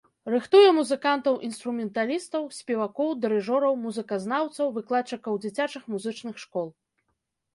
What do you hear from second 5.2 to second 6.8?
дзіцячых музычных школ.